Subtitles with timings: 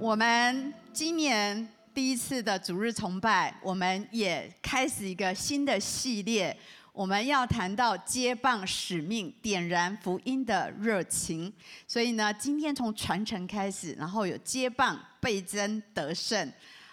[0.00, 6.56] 我们今年第一次的主日崇拜，我们也开始一个新的系列。
[6.90, 11.52] 我们要谈到接棒使命，点燃福音的热情。
[11.86, 16.50] 所以呢，今天从传承开始，然后有接棒、倍增、得胜。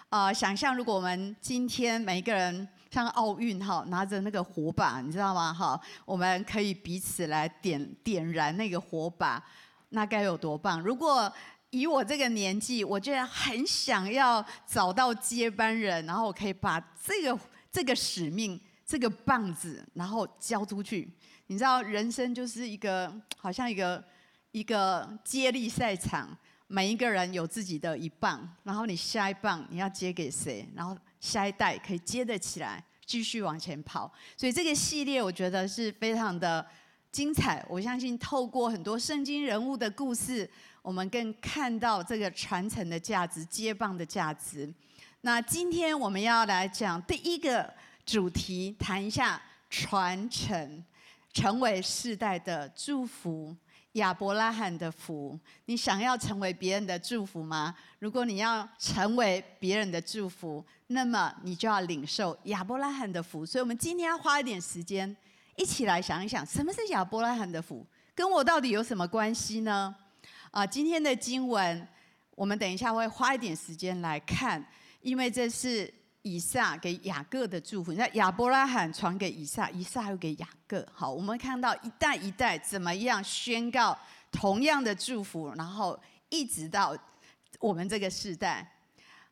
[0.09, 5.53] 呃，想象如果我们今天每一个人像奥运哈，拿着那个火把，你知道吗？
[5.53, 9.41] 哈，我们可以彼此来点点燃那个火把，
[9.91, 10.81] 那该有多棒！
[10.81, 11.31] 如果
[11.71, 17.39] 以我这个年纪，我觉得很想要找到接班人，然后我可以把这个
[17.69, 21.11] 这个使命、这个棒子，然后交出去。
[21.47, 24.01] 你知道，人生就是一个好像一个
[24.51, 26.35] 一个接力赛场，
[26.67, 34.09] 每一个人有自己的一棒，然后你下一棒你要接给谁，然后下一代可以接得起来，继续往前跑。
[34.37, 36.65] 所以这个系列我觉得是非常的
[37.11, 37.65] 精彩。
[37.69, 40.49] 我相信透过很多圣经人物的故事。
[40.81, 44.73] 我们更看到这个传承的价值、接棒的价值。
[45.21, 47.73] 那今天我们要来讲第一个
[48.05, 50.83] 主题，谈一下传承，
[51.33, 53.55] 成为世代的祝福。
[53.93, 57.73] 亚伯拉罕的福，你想要成为别人的祝福吗？
[57.97, 63.43] 如果你要成为别人的祝福，那么你就要领受亚伯拉罕的福。
[63.43, 65.15] 所以，我们今天要花一点时间，
[65.55, 67.83] 一起来想一想，什么是亚伯拉罕的福，
[68.13, 69.95] 跟我到底有什么关系呢？
[70.51, 71.87] 啊，今天的经文，
[72.35, 74.65] 我们等一下会花一点时间来看，
[75.01, 77.93] 因为这是以撒给雅各的祝福。
[77.93, 80.87] 那亚伯拉罕传给以撒，以撒又给雅各。
[80.93, 83.97] 好，我们看到一代一代怎么样宣告
[84.31, 86.95] 同样的祝福，然后一直到
[87.59, 88.73] 我们这个时代。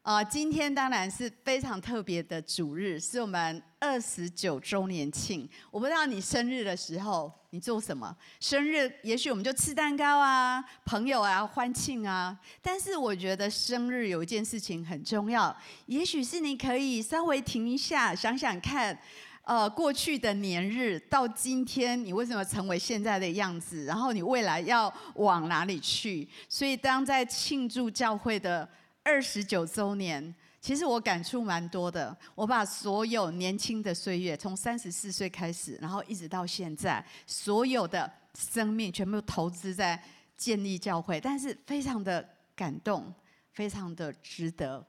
[0.06, 5.50] 啊，今天当然是非常特别的主日，是我们二十九周年庆。
[5.72, 8.16] 我不知道你生日的时候你做什么？
[8.40, 12.40] 生日也许我们就吃蛋糕啊，朋友啊欢庆啊。
[12.62, 18.96] 但是我觉得生日有一件事情很重要，也许是你可以稍微停一下，想想看，
[19.42, 23.86] 呃，过去的年日到今天，你为什么成为现在的样子？
[23.86, 26.30] 然后你未来要往哪里去？
[26.48, 28.70] 所以当在庆祝教会的。
[29.06, 32.18] 二十九周年，其实我感触蛮多的。
[32.34, 40.04] 我把所有年轻的岁月，从三十四岁开始，然后一直到现在，所有的生命全部投资在
[40.36, 43.14] 建立教会，但是非常的感动，
[43.54, 44.84] 非常的值得。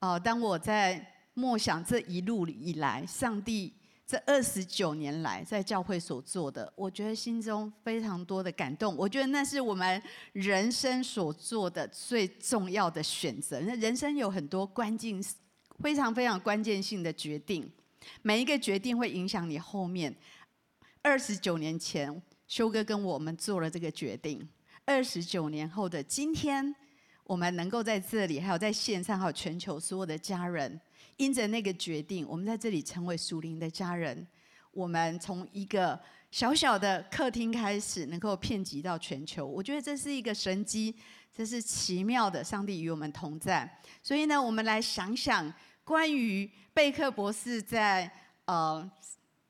[0.00, 3.72] 啊，当我在默想这一路以来，上帝。
[4.12, 8.94] 这二十九年来在教会所做的，我觉得心中非常多的感动。
[8.94, 10.02] 我觉得那是我们
[10.34, 13.58] 人生所做的最重要的选择。
[13.60, 15.18] 那人生有很多关键、
[15.78, 17.66] 非常非常关键性的决定，
[18.20, 20.14] 每一个决定会影响你后面。
[21.00, 24.46] 二十九年前，修哥跟我们做了这个决定。
[24.84, 26.74] 二十九年后的今天，
[27.24, 30.78] 我们能够在这里，还有在线上，还有全球所有的家人。
[31.16, 34.26] 因着那个决定，我们在这里成为属灵的家人。
[34.72, 36.00] 我们从一个
[36.30, 39.46] 小小的客厅开始，能够遍及到全球。
[39.46, 40.94] 我觉得这是一个神迹，
[41.30, 42.42] 这是奇妙的。
[42.42, 43.70] 上帝与我们同在。
[44.02, 45.52] 所以呢，我们来想想
[45.84, 48.10] 关于贝克博士在
[48.46, 48.90] 呃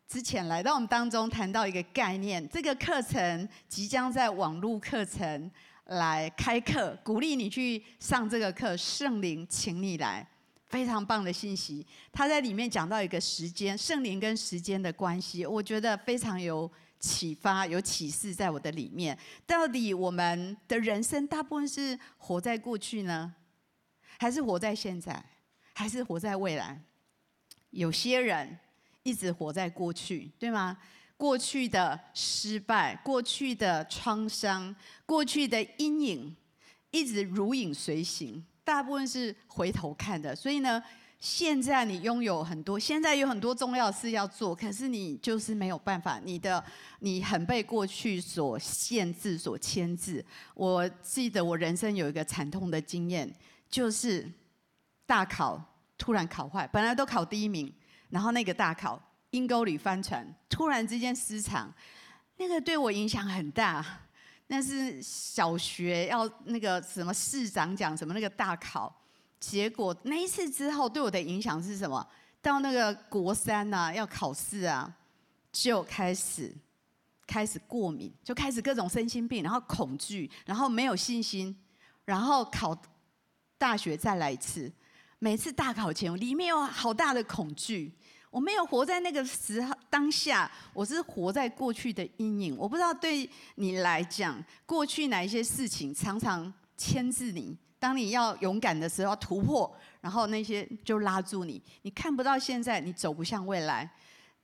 [0.09, 2.47] 之前来到我们当中谈到一个概念。
[2.49, 5.49] 这个课程即将在网络课程
[5.85, 8.77] 来开课，鼓励你去上这个课。
[8.77, 10.27] 圣灵，请你来。
[10.73, 16.69] 非常棒的信息，他在里面讲到一个时间，圣灵跟时间的关系，我觉得非常有
[16.99, 19.17] 启发、有启示在我的里面。
[19.47, 23.35] 到底我们的人生大部分是活在过去呢，
[24.19, 25.23] 还是活在现在，
[25.75, 26.81] 还是活在未来？
[27.69, 28.59] 有些人
[29.03, 30.79] 一直活在过去，对吗？
[31.19, 34.75] 过去的失败、过去的创伤、
[35.05, 36.37] 过去的阴影，
[36.91, 38.43] 一直如影随形。
[38.65, 40.83] 大部分是回头看的，所以呢，
[41.19, 46.63] 现在你拥有很多，现在有很多重要的事要做，可是你就是没有办法，你的
[47.01, 50.25] 你很被过去所限制、所牵制。
[50.55, 53.33] 我记得我人生有一个惨痛的经验，
[53.69, 54.31] 就是
[55.07, 55.61] 大考
[55.99, 57.73] 突然考坏，本来都考第一名，
[58.11, 59.01] 然后那个大考
[59.31, 61.73] 阴沟里翻船，突然之间失常，
[62.37, 63.85] 那个对我影响很大。
[64.53, 68.95] 那是小学要那个什么市长讲什么那个大考，
[69.41, 72.07] 结果那一次之后对我的影响是什么？
[72.43, 74.95] 到那个国三呐、啊、要考试啊，
[75.51, 76.55] 就开始
[77.27, 81.57] 开始过敏，就开始各种身心病，然后恐惧，然后没有信心，
[82.05, 82.77] 然后考
[83.57, 84.71] 大学再来一次，
[85.19, 87.91] 每次大考前里面有好大的恐惧。
[88.33, 92.57] 我没有活在那个时候当下，我是活在过去的阴影。
[92.57, 97.55] 我不知道对你来讲，过去哪一些事情常常牵制你。
[97.79, 99.71] 当你要勇敢的时候，突破，
[100.01, 101.63] 然后那些就拉住你。
[101.83, 103.91] 你看不到现在，你走不向未来。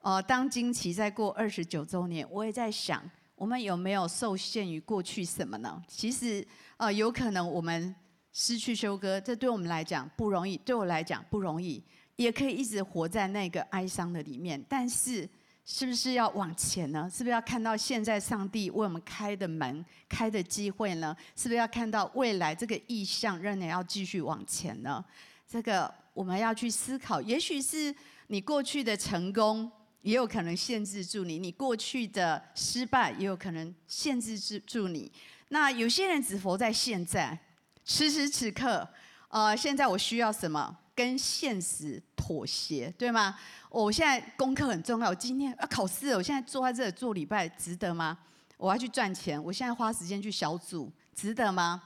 [0.02, 3.02] 呃，当惊奇在过二十九周年，我也在想，
[3.36, 5.82] 我们有没有受限于过去什么呢？
[5.88, 6.46] 其实，
[6.76, 7.96] 呃，有可能我们
[8.32, 11.82] 失去休哥，这对我们来讲不容易，对我来讲不容易，
[12.18, 15.28] 也可以一直活在那个哀伤的里面，但是。
[15.70, 17.06] 是不是要往前呢？
[17.12, 21.14] 是不是要看到现在上帝为我们开的门、开的机会呢？
[21.36, 25.04] 是不是要看到未来这个意向，仍然要继续往前呢？
[25.46, 27.20] 这个我们要去思考。
[27.20, 27.94] 也许是
[28.28, 29.70] 你过去的成功，
[30.00, 35.12] 也有可能限制住你；你过去的失败，也有可能限制住住你。
[35.50, 37.38] 那有些人只活在现在，
[37.84, 38.88] 此时此刻，
[39.28, 40.78] 呃，现在我需要什么？
[40.98, 43.38] 跟现实妥协，对吗？
[43.70, 48.18] 我现在功课很重要，我今天要考试了，我现在坐在这里做礼拜，值得吗？
[48.56, 51.80] 我要去赚钱，我现在花时间去小组，值得吗？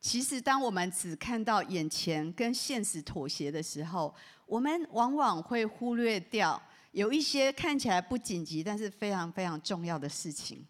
[0.00, 4.14] 其实，当我们只看到眼前跟现实妥协的时候，
[4.46, 6.58] 我们往往会忽略掉
[6.92, 10.64] 有一些看起来不紧急，但是非常非常重要的事情，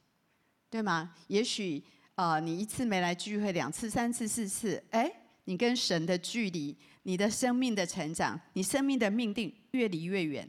[0.69, 1.15] 对吗？
[1.29, 1.81] 也许
[2.17, 5.09] 啊、呃，你一次没来聚会，两次、三次、四次，哎，
[5.45, 6.77] 你跟神的距离。
[7.05, 10.47] 你的生命的成长，你生命的命定越离越远。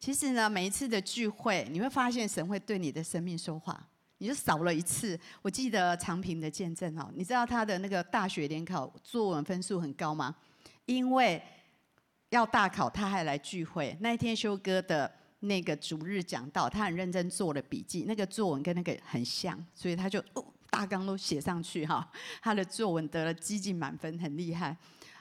[0.00, 3.86] 其实呢，每一次的聚会，你会发现神会对你的生命说话。
[4.18, 5.18] 你就少了一次。
[5.42, 10.34] 我记得长平的见证哦，你知道他的那个大学联考作文分数很高吗？
[10.86, 11.42] 因为
[12.30, 13.96] 要大考，他还来聚会。
[14.00, 22.08] 那一天修哥的那个主日讲到，他很认真做了笔记，那个作文跟那个很像，所以他就哦大纲都写上去哈。
[22.40, 24.76] 他的作文得了几近满分，很厉害。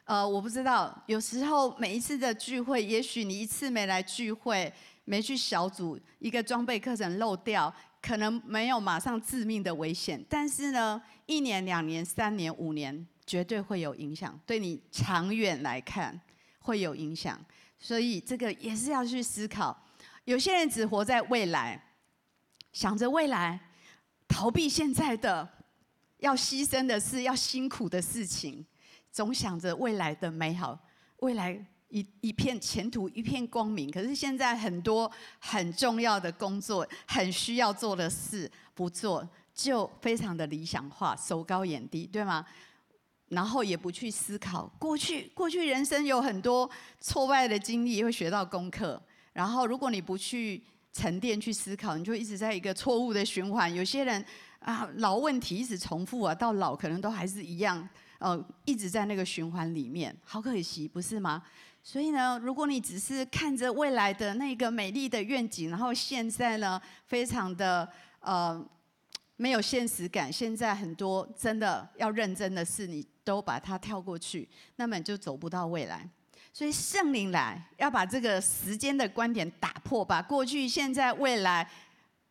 [0.05, 4.71] 呃，我不知道，有时候每一次的聚会，也许你一次没来聚会，
[5.03, 7.73] 没去小组，一个装备课程漏掉，
[8.03, 16.21] 可能没有马上致命的危险，但是呢，一年、两年、三年、五年，绝对会有影响，对你长远来看
[16.59, 17.43] 会有影响，
[17.79, 19.75] 所以这个也是要去思考。
[20.25, 21.83] 有些人只活在未来，
[22.73, 23.59] 想着未来，
[24.27, 25.49] 逃避现在的，
[26.19, 28.63] 要牺牲的事，要辛苦的事情。
[29.15, 30.77] 总想着未来的美好，
[31.19, 31.57] 未来
[31.87, 33.89] 一一片前途一片光明。
[33.89, 35.09] 可是现在很多
[35.39, 42.45] 很重要的工作，很需要做的事不做，就非常的理想化，手高眼低，对吗？
[43.29, 46.69] 然后也不去思考过去，过去人生有很多
[46.99, 49.01] 挫败的经历，会学到功课。
[49.31, 53.73] 然后如果你不去沉淀去思考，你就一直在一个错误的循环。
[53.73, 54.25] 有些人
[54.59, 57.87] 啊，老问题一直重复啊，到老可能都还是一样。
[58.19, 61.43] 呃，一直在那个循环里面，好可惜，不是吗？
[61.83, 67.87] 所以呢，如果你只是看着未来的那个美丽的愿景，然后现在呢，非常的
[68.19, 68.65] 呃
[69.35, 74.47] 没有现实感，现在很多真的要认真的事，你都把它跳过去，
[74.77, 76.09] 那么你就走不到未来。
[76.51, 81.69] 所以圣灵来要把这个时间的观点打破，把过去、现在、未来。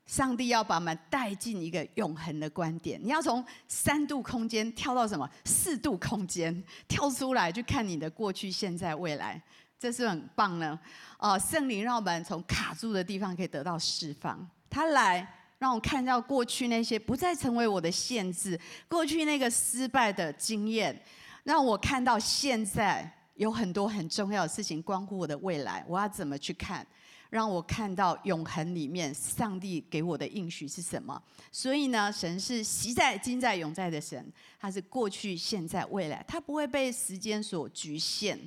[0.07, 3.01] 上帝要把我们带进一个永恒的观点。
[3.03, 5.29] 你要从三度空间跳到什么？
[5.45, 9.43] 四度空间跳出来，去看你的过去、现在、未来，
[9.79, 10.79] 这是很棒呢。
[11.19, 14.47] 哦，圣灵让我们从卡住的地方可以得到释放。
[14.69, 15.27] 他来
[15.59, 21.01] 让我看到过去那些不再成为我的限制，过去那个失败的经验，
[21.45, 25.83] 让我看到现在有很多很重要的事情关乎我的未来。
[25.89, 26.87] 我要怎么去看？
[27.35, 31.21] 让我看到永恒里面，上帝给我的应许是什么？
[31.51, 38.39] 所以呢，神是昔在、今在、永在的神，他是过去、现在、未来，他不会被时间所局限。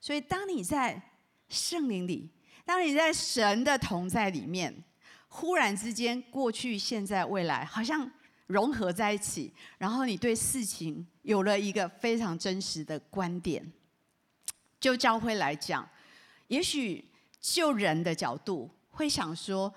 [0.00, 1.02] 所以，当你在
[1.48, 2.30] 圣灵里，
[2.64, 4.72] 当你在神的同在里面，
[5.26, 8.08] 忽然之间，过去、现在、未来好像
[8.46, 13.72] 融合在一起，然后你对事情有了一个非常真实的观点。
[14.78, 15.88] 就教会来讲，
[16.46, 17.04] 也许。
[17.48, 19.72] 就人的角度，会想说，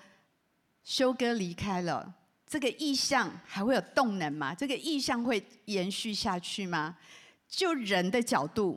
[0.82, 2.12] 修哥离开了，
[2.44, 4.52] 这个意象还会有动能吗？
[4.52, 6.96] 这个意象会延续下去吗？
[7.48, 8.76] 就人的角度，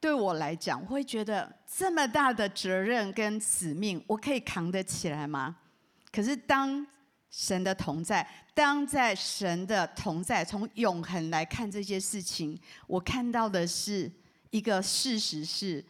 [0.00, 5.54] 对我来讲，我会觉得这么大的责任跟使命，我可以扛得起来吗？
[6.10, 6.86] 可是当
[7.30, 14.10] 神的同在，当在神的同在，从永恒来看这些事情，我看到的是
[14.48, 15.84] 一个事实是。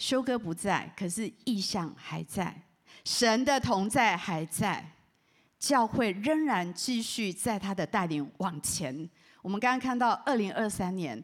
[0.00, 2.58] 修哥不在，可是意象还在，
[3.04, 4.82] 神的同在还在，
[5.58, 9.06] 教会仍然继续在他的带领往前。
[9.42, 11.22] 我们刚刚看到二零二三年，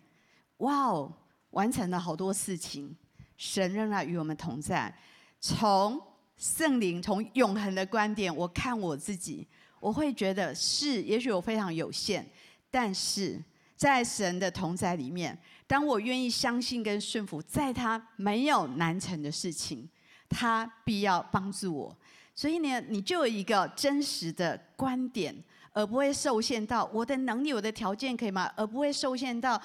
[0.58, 1.10] 哇哦，
[1.52, 2.94] 完成了好多事情，
[3.38, 4.94] 神仍然与我们同在。
[5.40, 5.98] 从
[6.36, 9.48] 圣灵，从永恒的观点，我看我自己，
[9.80, 12.26] 我会觉得是，也许我非常有限，
[12.70, 13.42] 但是
[13.74, 19.88] 在神的同在里面，当我愿意相信跟顺服，在他没有难成的事情，
[20.28, 21.96] 他必要帮助我。
[22.34, 25.34] 所以呢，你就有一个真实的观点，
[25.72, 28.52] 而不会受限到我的能力、我的条件可以吗？
[28.56, 29.60] 而不会受限到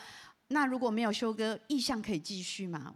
[0.47, 2.95] 那如果没有修哥意向可以继续吗？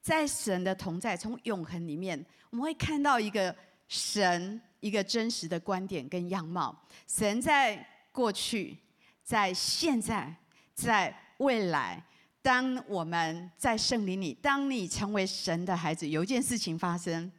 [0.00, 3.54] 在神的同在，从永恒里面，我们会看到一个
[3.88, 6.76] 神一个真实的观点跟样貌。
[7.08, 8.78] 神在过去，
[9.24, 10.32] 在现在，
[10.74, 12.00] 在未来，
[12.46, 17.32] 当我们在圣灵里，当你成为神的孩子，有一件事情发生，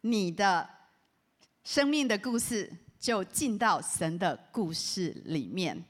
[0.00, 0.68] 你的
[1.62, 5.80] 生命的故事就进到神的故事里面。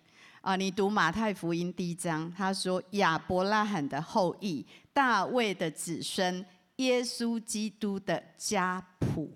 [0.43, 4.67] 啊，你读马太福音第一章，他说亚伯拉罕的后裔。
[4.93, 6.45] 大卫的子孙，
[6.77, 9.33] 耶稣基督的家谱，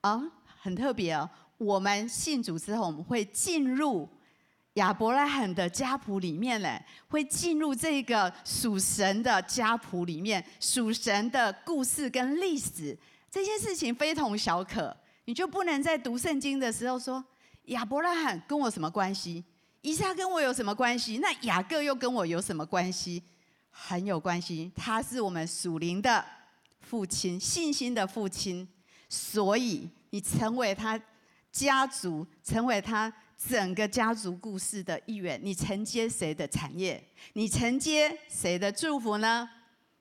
[0.00, 0.18] 啊，
[0.62, 1.28] 很特别哦。
[1.58, 4.08] 我们信主之后，我们会进入
[4.74, 12.96] 亚伯拉罕的家谱里面嘞，会进入这个属神的家谱里面，属神的故事跟历史，
[13.30, 14.96] 这些事情非同小可。
[15.26, 17.24] 你就不能在读圣经的时候说
[17.66, 19.44] 亚伯拉罕跟我什么关系？
[19.80, 21.18] 以撒跟我有什么关系？
[21.18, 23.22] 那雅各又跟我有什么关系？
[23.70, 26.24] 很有关系，他是我们属灵的
[26.80, 28.68] 父亲，信心的父亲，
[29.08, 31.00] 所以你成为他
[31.50, 33.12] 家族，成为他
[33.48, 35.40] 整个家族故事的一员。
[35.42, 37.02] 你承接谁的产业？
[37.34, 39.48] 你承接谁的祝福呢？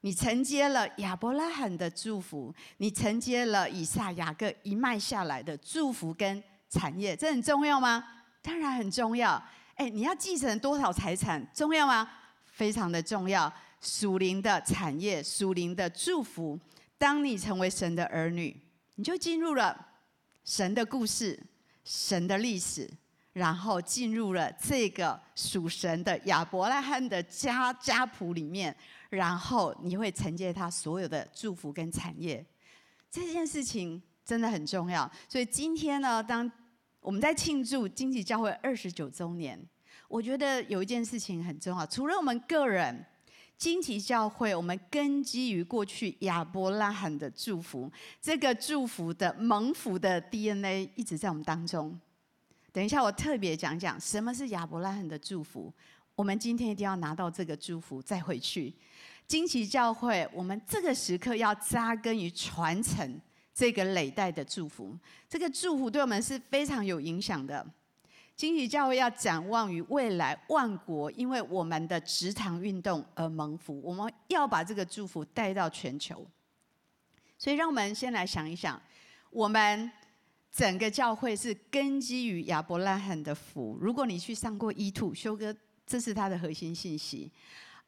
[0.02, 8.04] 你承接了亚伯拉罕的祝福，你承接了以撒、雅各一脉下来的祝福跟产业，这很重要吗？
[8.42, 9.42] 当然很重要。
[9.76, 11.46] 哎，你要继承多少财产？
[11.54, 12.10] 重要吗？
[12.46, 16.60] 非常的重要，属灵的产业，属灵的祝福。
[16.98, 18.56] 当你成为神的儿女，
[18.96, 19.88] 你就进入了
[20.44, 21.42] 神的故事、
[21.86, 22.90] 神的历史，
[23.34, 28.76] 然后进入了这个属神的亚伯拉罕的家家谱里面，
[29.10, 32.46] 然后你会承接他所有的祝福跟产业。
[33.12, 35.12] 这件事情真的很重要。
[35.28, 36.50] 所以今天呢，当
[37.02, 39.60] 我们在庆祝荆棘教会二十九周年。
[40.10, 43.04] 我觉得有一件事情很重要，除了我们个人，
[43.58, 52.00] 荆棘教会，我们根基于过去亚伯拉罕的祝福，这个祝福的蒙福的 DNA 一直在我们当中。
[52.74, 55.72] 等一下，我特别讲讲什么是亚伯拉罕的祝福。
[56.16, 58.74] 我们今天一定要拿到这个祝福再回去。
[59.28, 63.22] 惊奇教会，我们这个时刻要扎根于传承
[63.54, 64.98] 这个累代的祝福，
[65.30, 67.64] 这个祝福对我们是非常有影响的。
[68.36, 73.80] 惊奇教会要展望于未来万国，因为我们的植堂运动而蒙福。
[73.84, 76.26] 我们要把这个祝福带到全球。
[77.38, 78.82] 所以，让我们先来想一想，
[79.30, 79.92] 我们
[80.56, 83.76] 整个教会是根基于亚伯拉罕的福。
[83.82, 85.56] 如果你去上过 E2 修哥，
[85.88, 87.32] 这是他的核心信息。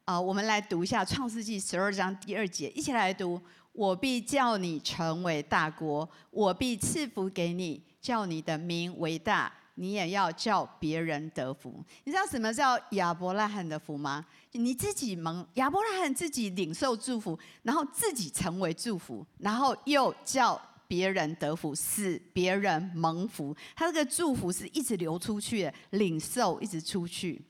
[0.03, 3.39] 啊，我们来读一下《创世纪》十二章第二节，一起来读：
[3.71, 9.53] 我必叫你成为大国，我必赐福给你，叫你的名为大。
[9.77, 11.83] 你也要叫别人得福。
[12.05, 14.25] 你知道什么叫亚伯拉罕的福吗？
[14.53, 23.55] 你自己蒙亚伯拉罕自己领受祝福，然后自己成为祝福，然后又叫别人得福，使别人蒙福。
[23.75, 27.41] 他这个祝福是一直流出去的，领受一直出去。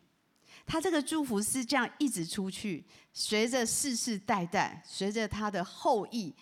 [0.65, 6.33] 他这个祝福是这样一直出去，随着世世代代，随着他的后裔，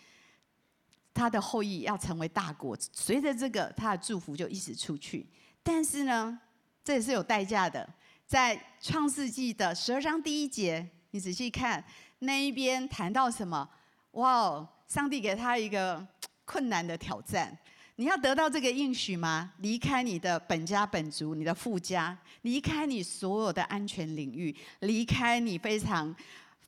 [1.14, 5.28] 他的后裔要成为大国，随着这个他的祝福就一直出去。
[5.62, 6.40] 但是呢，
[6.84, 7.88] 这也是有代价的。
[8.26, 11.84] 在创世纪的十二章第一节，你仔细看
[12.20, 13.70] 那一边谈到什么？
[14.12, 16.08] 哇哦，上帝给他一个
[16.46, 17.58] 困难的挑战。
[17.96, 19.54] 你要得到这个应许吗？
[19.60, 26.16] 离开你的本家本族，你的富家，离开你所有的安全领域，离开你非常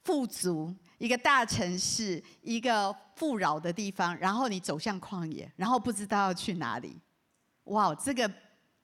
[0.04, 7.00] 富足一个大城市，一个富饶的地方，然后你走向旷野，然后不知道要去哪里。
[7.66, 8.32] 哇，这个。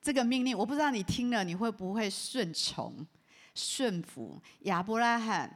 [0.03, 3.05] 这个命令，我不知道你听了你会不会顺从、
[3.53, 4.41] 顺服。
[4.62, 5.55] 亚伯拉罕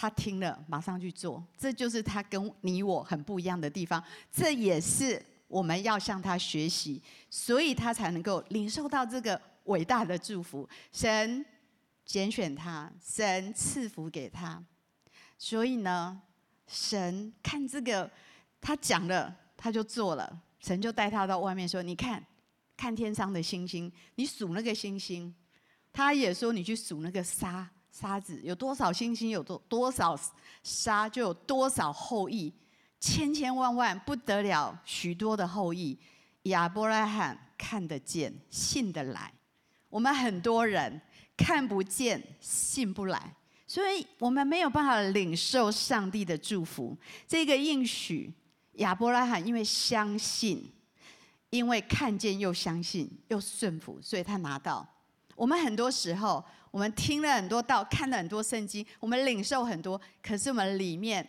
[0.00, 4.00] 他听了，马上去做，这就是他跟你我很不一样的地方。
[4.30, 10.68] 这也是我们要向他学习，所以他才能够领受到这个伟大的祝福。
[10.92, 11.44] 神
[12.04, 14.62] 拣选他，神赐福给他，
[15.36, 16.22] 所以呢，
[16.68, 18.08] 神看这个，
[18.60, 22.24] 他讲了，他就做了，神就带他到外面说：“你看。”
[22.78, 25.34] 看天上的星星，你数那个星星。
[25.92, 30.16] 他也说，你去数那个沙沙子，有多少星星，有多多少
[30.62, 32.52] 沙，就有多少后裔，
[33.00, 35.98] 千千万万不得了，许多的后裔。
[36.44, 39.32] 亚伯拉罕看得见，信得来。
[39.90, 41.00] 我们很多人
[41.36, 43.34] 看不见，信不来，
[43.66, 46.96] 所以我们没有办法领受上帝的祝福。
[47.26, 48.32] 这个应许，
[48.74, 50.72] 亚伯拉罕因为相信，
[51.50, 54.86] 因为看见又相信又顺服，所以他拿到。
[55.34, 61.26] 我们很多时候，我们听了很多道，看了很多圣经，我们领受很多，可是我们里面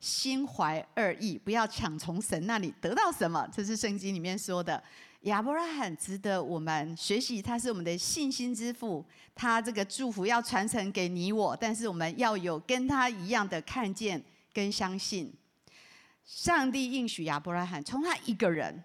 [0.00, 3.48] 心怀二意，不要抢从神那里得到什么。
[3.52, 4.82] 这是圣经里面说的。
[5.22, 14.22] 亚伯拉罕值得我们学习，他是我们的信心之父，他这个祝福要传承给你我，但是我们要有跟他一样的看见
[14.52, 15.32] 跟相信。
[16.24, 18.82] 上帝应许亚伯拉罕，从他一个人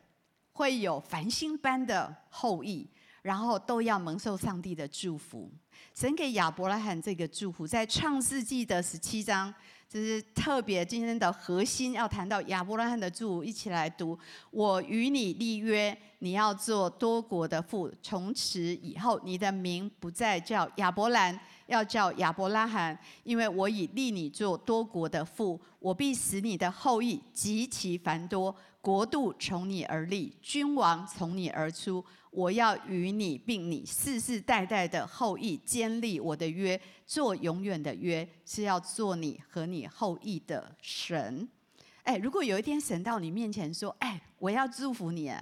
[0.53, 2.87] 会有繁星般的后裔。
[3.23, 5.51] 然后都要蒙受上帝的祝福。
[5.97, 9.51] 神给亚伯拉罕这个祝福，在创世纪的十七章，
[9.89, 13.43] 这是特别今天的核心，要谈到亚伯拉罕的祝福。
[13.43, 14.15] 一起来读：
[14.51, 17.91] 我与你立约，你要做多国的父。
[18.03, 25.59] 从此以后，你的名不再叫亚伯兰，要叫亚伯拉罕，因为我已立你做多国的父。
[25.79, 32.05] 我必使你的后裔极其繁多，国度从你而立，君王从你而出。
[32.37, 41.49] 我要与你并你世世代代的后裔坚立我的约，做永远的约，是要做你和你后裔的神。
[42.03, 45.33] 哎，如果有一天神到你面前说：“哎，我要祝福你，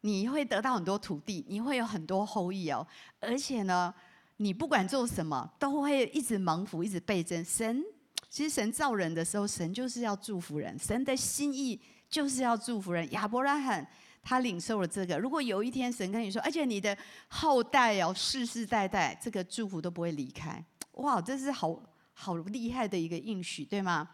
[0.00, 2.86] 你会得到很多土地，你会有很多后裔哦，
[3.20, 3.94] 而且呢，
[4.38, 7.84] 你不管做什么都会一直蒙福，一直倍增。”神
[8.30, 13.12] 其实神造人的时候，神就是要祝福人，神的心意就是要祝福人。
[13.12, 13.86] 亚伯拉罕。
[14.28, 15.16] 他领受了这个。
[15.16, 16.96] 如果有一天神跟你说，而且你的
[17.28, 20.60] 后代哦，世世代代这个祝福都不会离开，
[20.94, 21.80] 哇，这是好
[22.12, 24.08] 好厉害的一个应许，对吗？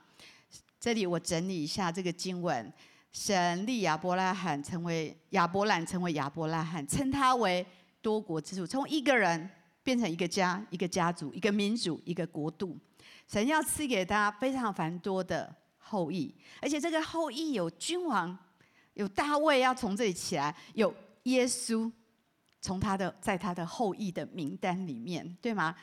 [0.79, 2.71] 这里我整理一下这个经文：
[3.11, 7.65] 神立亚伯拉罕成为亚伯兰，成为亚伯拉罕，称他为
[8.03, 9.49] 多国之主，从一个人
[9.83, 12.79] 变成一个家、一个家族、一个民族、一个国度。
[13.27, 18.37] 神要赐给他非常繁多的后裔，而且这个后裔有君王。
[18.95, 21.91] 有大卫要从这里起来，有耶稣
[22.61, 25.75] 从他的在他的后裔的名单里面，对吗？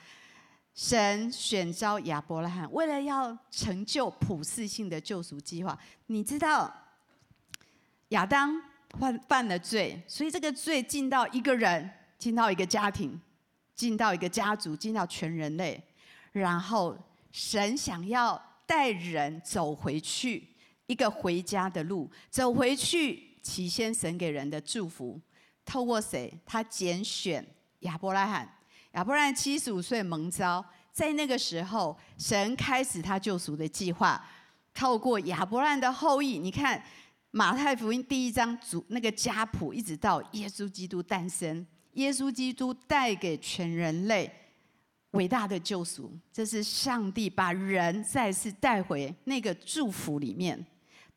[0.76, 5.78] 神选召亚伯拉罕，为了要成就普世性的救赎计划。
[6.06, 6.74] 你知道
[8.10, 8.62] 亚当
[8.98, 13.20] 犯犯了罪，所以这个罪进到一个人，进到一个家庭，
[13.76, 15.84] 进到一个家族，进到全人类。
[16.32, 16.98] 然后
[17.32, 20.48] 神想要带人走回去。
[20.90, 25.22] 一个回家的路，走回去，起先神给人的祝福，
[25.64, 26.34] 透过谁？
[26.44, 27.46] 他拣选
[27.82, 28.56] 亚伯拉罕。
[28.94, 34.20] 亚伯拉罕七十五岁蒙召，在那个时候，神开始他救赎的计划，
[34.74, 36.40] 透过亚伯拉罕的后裔。
[36.40, 36.84] 你看
[37.30, 44.28] 马太福音第一章主那个家谱，一直到耶稣基督诞生，耶稣基督带给全人类
[45.12, 46.12] 伟大的救赎。
[46.34, 50.66] 这是上帝把人再次带回那个祝福里面。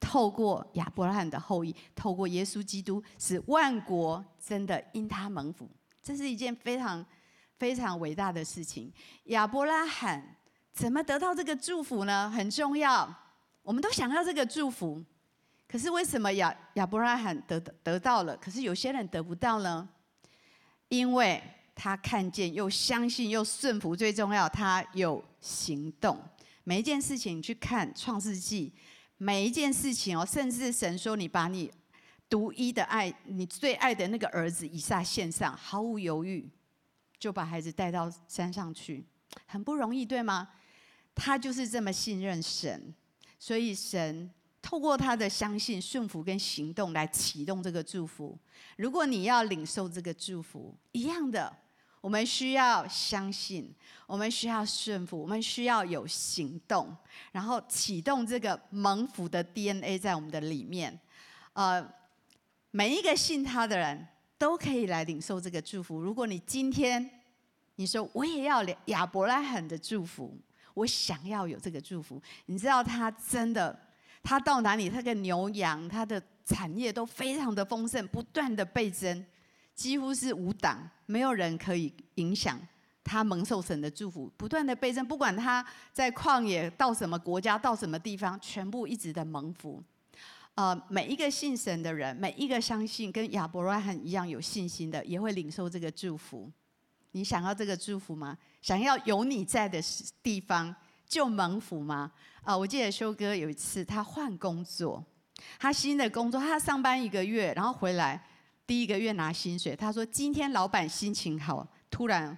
[0.03, 5.71] 透过亚伯拉罕的后裔，透过耶稣基督，使万国真的因他蒙福，
[6.03, 7.07] 这是一件非常
[7.57, 8.93] 非常伟大的事情。
[9.27, 10.37] 亚伯拉罕
[10.73, 12.29] 怎么得到这个祝福呢？
[12.29, 13.09] 很重要，
[13.63, 15.01] 我们都想要这个祝福，
[15.69, 19.89] 可是为什么亚亚伯拉罕得得到了，可是有些人得不到呢？
[20.89, 21.41] 因为
[21.77, 26.19] 他看见又相信又顺服，最重要，他有行动。
[26.65, 28.73] 每一件事情去看创世纪。
[29.23, 31.71] 每一件事情哦，甚至神说你把你
[32.29, 36.51] 独一的爱，你最爱的那个儿子以撒献上，毫无犹豫
[37.21, 39.07] 就把孩子带到山上去，
[39.47, 40.49] 很不容易，对吗？
[41.15, 42.93] 他就是这么信任神，
[43.39, 44.29] 所以神
[44.61, 48.37] 透过他的相信、顺服跟行动来启动这个祝福。
[48.77, 51.62] 如果你要领受这个祝福，一样的。
[52.03, 53.73] 我们需要相信，
[54.07, 56.95] 我们需要顺服，我们需要有行动，
[57.31, 60.99] 然后启动这个蒙福的 DNA 在我们的里面。
[61.53, 61.81] 呃，
[62.73, 64.05] 每一个信他的人
[64.37, 66.01] 都可以来领受这个祝福。
[66.01, 67.09] 如果你今天
[67.77, 70.37] 你说我也要亚伯拉罕的祝福，
[70.75, 73.79] 我想要有这个祝福，你知道他真的，
[74.25, 79.25] 他到哪里，他的牛羊，他的产业都非常的丰盛，不断的倍增。
[79.75, 82.61] 几乎是无党，没有人可以影响
[83.03, 85.05] 他蒙受神的祝福，不断的倍增。
[85.05, 89.83] 不管他在旷野到什么国家，到什么地方，全部一直的蒙福。
[90.55, 96.51] 呃，每一个信神的人，每一个相信跟亚伯拉罕一样有信心的，也会领受这个祝福。
[97.13, 98.37] 你想要这个祝福吗？
[98.61, 99.83] 想要有你在的
[100.23, 100.75] 地方
[101.07, 102.13] 就蒙福吗？
[102.43, 105.03] 啊、呃，我记得修哥有一次他换工作，
[105.59, 108.23] 他新的工作，他上班一个月，然后回来。
[108.67, 112.37] 第一个月拿薪水，他说：“今天老板心情好，突然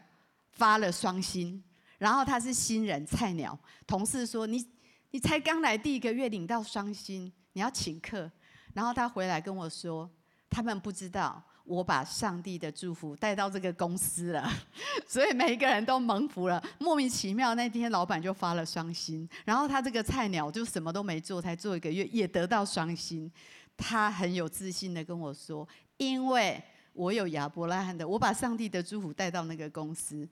[0.52, 1.62] 发了双薪，
[1.98, 4.66] 然后他是新人菜鸟，同事说你
[5.10, 8.30] 你才刚来第一个月领到双薪，你要请客，
[8.72, 10.10] 然后他回来跟我说，
[10.50, 11.42] 他们不知道。
[11.66, 14.46] 我把上帝的祝福带到这个公司了，
[15.08, 16.62] 所以每一个人都蒙福了。
[16.78, 23.32] 莫名其妙，那天老板就发了双薪，然后他这个菜鸟就什么都没做，才做一个月也得到双薪。
[23.78, 30.28] 他很有自信的跟我说：“因为我有亚伯拉罕的，我把上帝的祝福带到那个公司，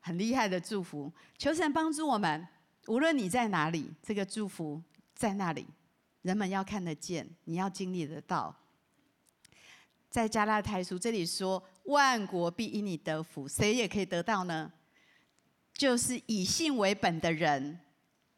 [0.00, 1.12] 很厉害的祝福。
[1.36, 2.46] 求神帮助我们，
[2.86, 4.82] 无论你在哪里，这个祝福
[5.14, 5.66] 在那里，
[6.22, 8.54] 人们要看得见，你要经历得到。”
[10.10, 14.72] 在加拉太书这里说，万国必因你得福，谁也可以得到呢？
[15.74, 17.78] 就是以信为本的人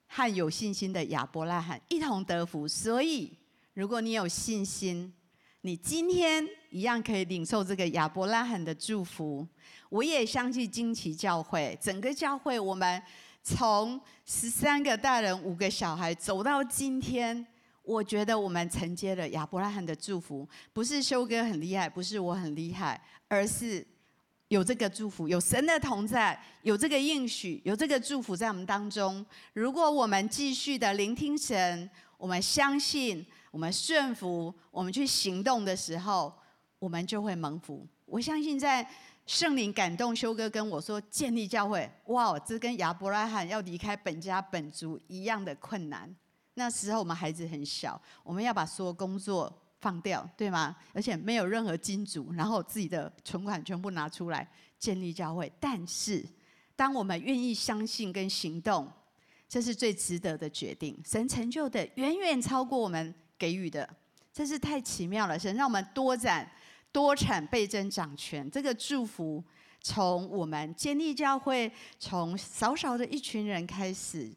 [0.09, 2.67] 和有信心的亚伯拉罕一同得福。
[2.67, 3.39] 所以，
[3.73, 5.15] 如果你有信心，
[5.61, 9.47] 你今天一样可以领受这个亚伯拉罕的祝福。
[9.89, 13.03] 我也相信惊奇教会，整个教会，我们
[13.43, 17.47] 从十三个大人、五个小孩走到今天。
[17.83, 23.85] 我觉得我们承接了亚伯拉罕的祝福，不是修哥很厉害，不是我很厉害，而是
[24.47, 29.25] 有这个祝福，有神的同在，有这个应许，有这个祝福在我们当中。
[29.55, 36.33] 如果我们继续的聆听神，我们相信，我们顺服，我们去行动的时候，
[36.81, 37.87] 我们就会蒙福。
[38.07, 38.85] 我相信在
[39.27, 46.13] 圣灵感动修哥跟我说建立教会，哇，这跟亚伯拉罕要离开本家本族一样的困难。
[46.55, 50.75] 那时候我们孩子很小，我们要把所有工作放掉，对吗？
[50.93, 55.51] 而且没有任何金主，然后自己的存款全部拿出来建立教会。
[55.61, 56.27] 但是，
[56.75, 58.91] 当我们愿意相信跟行动，
[59.49, 61.01] 这是最值得的决定。
[61.07, 63.89] 神成就的远远超过我们给予的，
[64.33, 65.39] 这是太奇妙了。
[65.39, 66.51] 神让我们多产、
[66.93, 68.51] 多产、倍增、掌权。
[68.51, 69.43] 这个祝福
[69.81, 74.33] 从我们建立教会，从少少的一群人开始。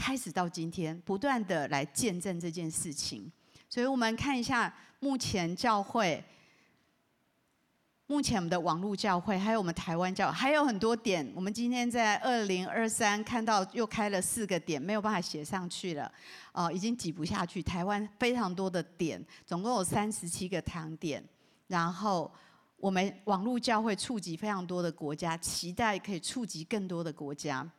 [0.00, 3.28] 开始到今天，不断的来见证这件事情，
[3.68, 6.22] 所以我们看一下目前教会，
[8.06, 11.28] 目前我们的网络教会，还有我们台湾教，还有很多点。
[11.34, 16.08] 我们今天在二零二三看到又开了四个点，没有办法写上去了，
[16.52, 17.60] 哦，已经挤不下去。
[17.60, 21.20] 台湾非常多的点，总共有三十七个堂点，
[21.68, 22.30] 然后
[22.78, 27.70] 我们网络教会触及非常多的国家，期待可以触及更多的国家。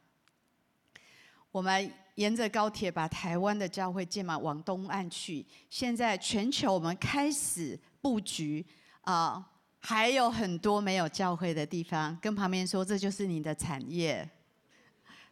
[1.52, 5.44] 我们沿着高铁把台湾的教会建满，往东岸去。
[5.70, 8.64] 现在全球我们开始布局
[9.02, 9.44] 啊，
[9.80, 12.16] 还有很多没有教会的地方。
[12.22, 14.30] 跟旁边说，这就是你的产业，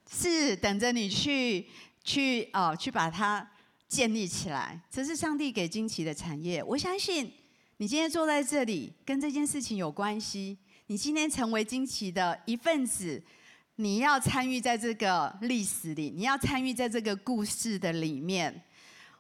[0.10, 1.67] 是等着你去
[2.04, 3.48] 去哦，去把它
[3.88, 4.82] 建立起来。
[4.89, 6.63] 这是上帝给惊奇的产业。
[6.63, 7.32] 我相信
[7.80, 10.58] 你今天坐在这里，跟这件事情有关系。
[10.88, 13.22] 你今天成为惊奇的一份子。
[13.76, 18.63] 你要参与在这个历史里，你要参与在这个故事的里面。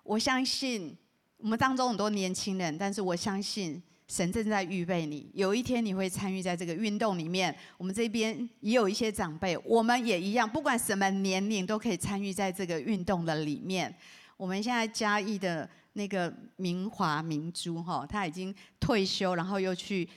[0.01, 0.97] 我相信
[1.37, 7.55] 我们当中很多年轻人，但是我相信神正在预备你，有一天你会参与在这个运动里面。
[7.77, 13.95] 我们这边也有一些长辈，我们也一样，不管什么年龄都可以参与在这个运动的里面。
[14.35, 20.07] 我们现在嘉义的那个明华明珠哈，他已经退休，然后又去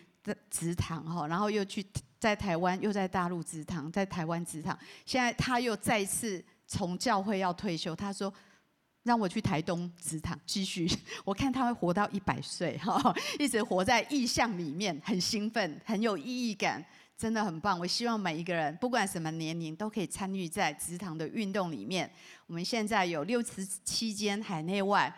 [0.50, 1.84] 职堂哈，然后又去。
[2.20, 4.78] 在台湾，又在大陆植堂，在台湾植堂。
[5.06, 8.30] 现在他又再次从教会要退休，他说
[9.04, 10.86] ：“让我去台东植堂继续。
[11.24, 16.84] ”我看他会活到一百岁，哈，一直活在异象里面，很兴奋，很有意义感，
[17.16, 17.80] 真的很棒。
[17.80, 22.12] 我希望每一个人，不管什么年龄，都可以参与在植堂的运动里面。
[22.46, 25.10] 我们现在有六十七间海内外，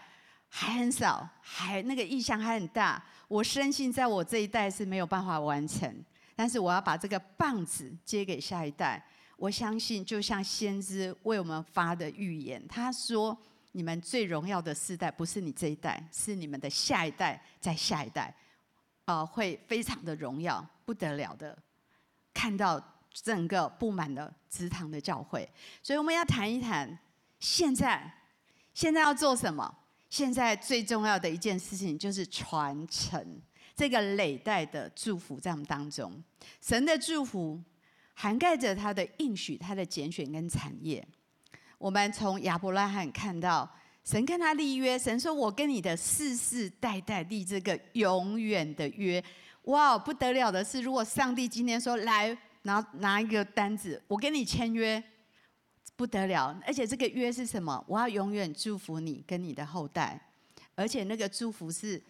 [0.55, 3.03] 还很少，还那个意向还很大。
[3.27, 5.91] 我深信，在我这一代是没有办法完成。
[6.37, 9.03] 但是我要把这个棒子接给下一代。
[9.39, 13.37] 我相信，就像先知为我们发的预言，他说
[13.73, 18.35] ：“你们最荣耀的世代不是你这一代，是你们的下一代，在下一代，
[19.07, 21.57] 啊，会非常的荣耀，不得了的，
[22.35, 22.79] 看到
[23.11, 25.49] 整个布满了祠堂的教会。
[25.83, 26.99] 所以我们要谈一谈，
[27.41, 28.13] 现在，
[28.75, 29.79] 现在要做什么？
[30.13, 33.41] 现在最重要的一件事情就是传承。”
[33.75, 36.23] 这个累代的祝福在我们当中，
[36.61, 37.59] 神的祝福
[38.13, 41.03] 涵盖着他的应许、他的拣选跟产业。
[41.79, 43.67] 我们从亚伯拉罕看到，
[44.05, 49.25] 神跟他立约，神说：“我跟你的世世代代立这个永远的约。”
[49.65, 55.03] 哇，不得了的是，如果上帝今天说：“来，拿拿一个单子，我跟你签约，
[55.97, 57.85] 不得了。”而且这个约是什么？
[57.89, 60.21] 我要永远祝福你跟你的后代，
[60.75, 62.03] 而且那个祝福是。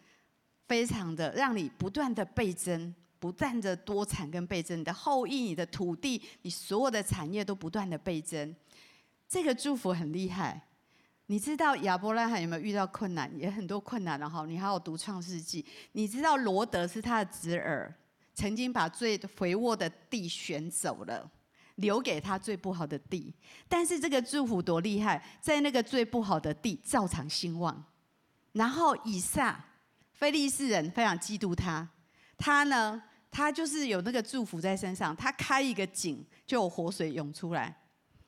[0.69, 8.57] 非常的让你不断的倍增，不断的多产跟倍增，你的后裔、你的土地、你所有的产业都不断的倍增。
[9.29, 10.69] 这个祝福很厉害。
[11.27, 13.31] 你知道亚伯拉罕有没有遇到困难？
[13.39, 14.47] 也很多困难了哈。
[14.47, 17.95] 你还要读创世纪，你知道罗德是他的侄儿，
[18.33, 21.31] 曾经把最肥沃的地选走了，
[21.77, 23.35] 留给他最不好的地。
[23.69, 27.85] 但是这个祝福多厉害，在那个最不好的地照常兴旺。
[28.53, 29.59] 然后以撒，
[30.13, 31.89] 非利士人非常嫉妒他，
[32.37, 37.75] 他呢，他就是有那个祝福在身上，他开一个井就有活水涌出来，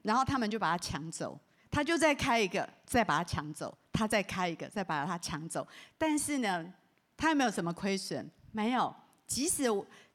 [0.03, 1.39] 然后他们就把他抢走。
[1.71, 5.67] 他就再开一个，再把它抢走；他再开一个，再把它抢走。
[5.99, 6.73] 但是呢，
[7.17, 8.31] 他有没有什么亏损？
[8.53, 8.95] 没有。
[9.27, 9.65] 即使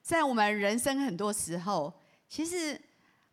[0.02, 1.94] 在我们人生很多时候，
[2.30, 2.80] 其实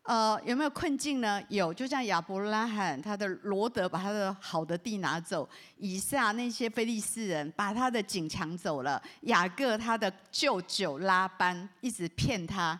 [0.07, 1.43] 呃有没有困境呢？
[1.49, 1.73] 有。
[1.73, 12.79] 就像亚伯拉罕，他的罗得把他的好的地拿走；以撒那些非利士人把他的井抢走了；雅各他的舅舅拉班一直骗他。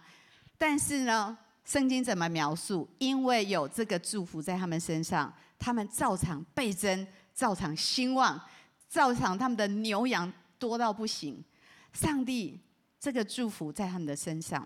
[0.57, 2.87] 但是呢，圣经怎么描述？
[2.97, 8.41] 因为有这个祝福在他们身上，他们照常倍增，照常兴旺，
[8.87, 11.43] 照常他们的牛羊多到不行。
[11.91, 12.57] 上帝
[12.97, 14.65] 这个祝福在他们的身上，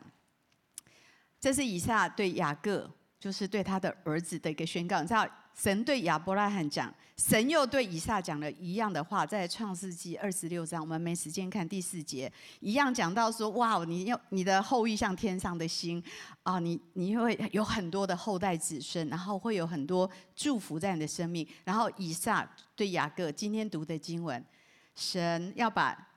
[1.41, 5.01] 这是以撒对雅各，就是对他的儿子的一个宣告。
[5.01, 5.27] 你知道？
[5.54, 16.01] 神对亚伯拉罕讲，神又对以撒讲了一样的话，在创世纪二十六章，我们没时间看第四节，一样讲到说：哇，你要你的后裔像天上的星
[16.43, 21.45] 啊，你你会有很多的后代子孙，然后会有很多祝福在你的生命。
[21.65, 24.43] 然后以撒对雅各，今天读的经文，
[24.95, 26.08] 神要把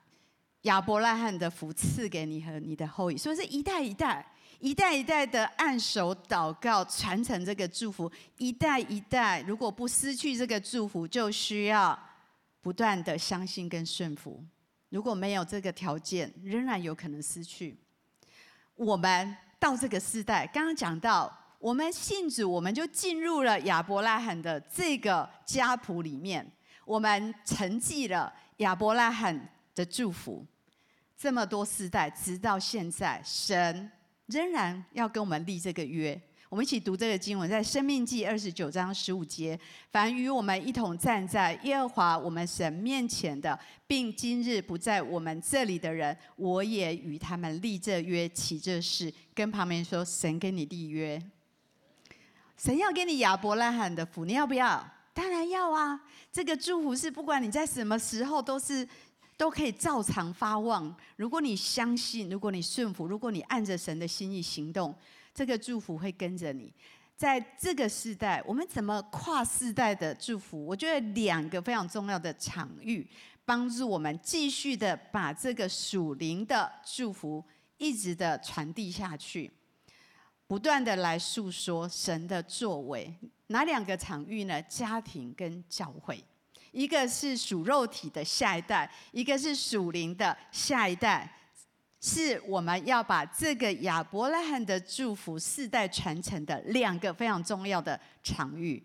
[0.61, 4.25] 亚伯拉罕的福赐给你和你的后裔，所以是一代一代。
[4.59, 8.11] 一代一代的按手祷告，传承这个祝福。
[8.37, 11.97] 一代一代，如果不失去这个祝福，就需要
[12.61, 14.43] 不断的相信跟顺服。
[14.89, 17.77] 如果没有这个条件，仍然有可能失去。
[18.75, 26.49] 我们到这个时代，刚刚讲到，我们信主，我们就进入了亚伯拉罕的这个家谱里面，
[26.85, 30.45] 我们承继了亚伯拉罕的祝福。
[31.17, 33.91] 这么多世代，直到现在，神。
[34.27, 39.59] 仍然要跟我们立这个约，我们一起读这个经文，在《生命记》二十九章十五节：
[39.91, 49.13] 凡与我们一同站在耶和华我们神面前的，并今日不在我们这里的人，我也与他们立这约，起这誓。
[49.35, 51.21] 跟旁边说，神跟你立约，
[52.57, 54.91] 神要给你亚伯拉罕的福，你要不要？
[55.13, 56.01] 当然要啊！
[56.31, 58.87] 这个祝福是不管你在什么时候都是。
[59.37, 60.95] 都可以照常发旺。
[61.15, 64.95] 如果你相信，如果你顺服，如果你按着神的心意行动，
[65.33, 66.73] 这个祝福会跟着你。
[67.17, 70.65] 在这个时代，我们怎么跨世代的祝福？
[70.65, 73.07] 我觉得两个非常重要的场域，
[73.45, 77.43] 帮助我们继续的把这个属灵的祝福
[77.77, 79.49] 一直的传递下去，
[80.45, 83.13] 不断的来诉说神的作为。
[83.47, 84.61] 哪两个场域呢？
[84.63, 86.21] 家庭跟教会。
[86.75, 91.25] 一个是属肉体的下一代，一个是属灵的下一代，
[92.01, 98.83] 是我们要把这个亚伯拉罕的祝福世代传承的两个非常重要的场域，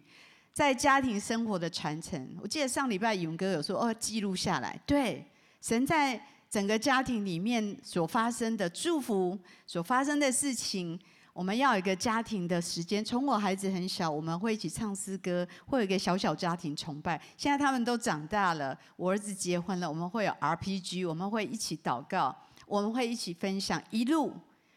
[0.53, 2.37] 在家庭生活的传承。
[2.40, 5.26] 我记得上礼拜勇哥有说哦，记录下来，对，
[5.61, 10.96] 神在整个家庭里面所发生的祝福，所发生的事情。
[11.32, 17.20] 我们要有一个家庭的时间，从我孩子很小，我们会一起唱诗歌，会有一个小小家庭崇拜。
[17.36, 23.80] 现在他们都长大了，我儿子结婚了，我们会有 RPG，我们会一起祷告，我们会一起分享。
[23.90, 24.32] 一路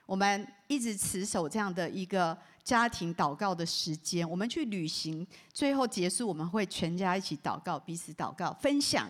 [0.05, 9.09] 我们一直持守这样的一个家庭祷告的时间，我们去旅行，最后结束我们会全家一起祷告，彼此祷告分享。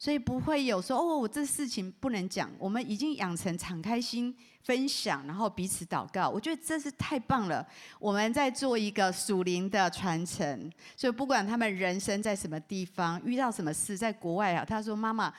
[0.00, 2.50] 所以不会有说哦，我这事情不能讲。
[2.58, 6.26] 我们已经养成敞开心分享，然后彼此祷告。
[6.26, 7.64] 我觉得这是太棒了。
[7.98, 10.72] 我们在做一个属灵的传承。
[10.96, 15.30] 所以不管他们人生在什么地方，遇到什么事，在国外啊，他说妈妈、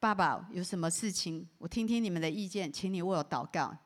[0.00, 3.76] 爸爸有什么事情，我听听你们的意见，请你为我祷告。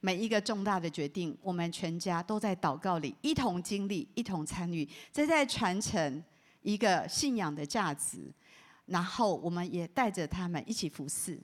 [0.00, 6.24] 每一个重大的决定，我们全家都在祷告里一同经历、一同参与，这在传承
[6.62, 8.32] 一个信仰的价值。
[8.86, 11.38] 然后我们也带着他们一起服侍，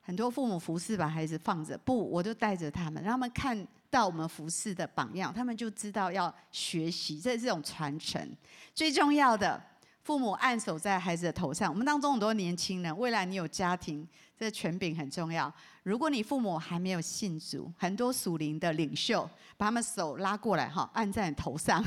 [0.00, 8.36] 很多父母服侍把孩子放着，不，我就带着他们，让他们看到我们服侍的榜样，他们就知道要学习，这是这种传承。
[8.74, 9.62] 最重要的，
[10.08, 11.70] 父母按手在孩子的头上。
[11.70, 15.52] 我们当中很多年轻人，未来你有家庭，这个权柄很重要。
[15.82, 21.84] 如果你父母还没有信主，很多属灵的领袖把他们手拉过来，哈，按在你头上。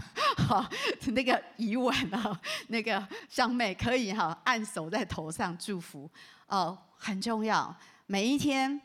[0.48, 0.70] 哈，
[1.14, 6.08] 那个仪文啊，那个香妹可以哈，按手在头上祝福，
[6.46, 7.76] 哦，很重要。
[8.06, 8.80] 每一天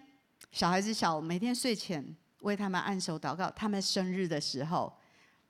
[0.51, 2.03] 小孩子小，每天睡前
[2.41, 4.91] 为他们按手祷告，他们生日的时候